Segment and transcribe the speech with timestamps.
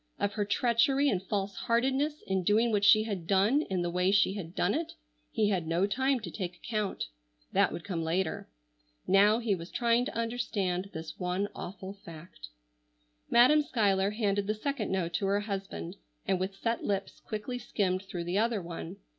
[0.19, 4.09] Of her treachery and false heartedness in doing what she had done in the way
[4.09, 4.93] she had done it,
[5.29, 7.05] he had no time to take account.
[7.51, 8.49] That would come later.
[9.05, 12.47] Now he was trying to understand this one awful fact.
[13.29, 18.01] Madam Schuyler handed the second note to her husband, and with set lips quickly skimmed
[18.01, 18.95] through the other one.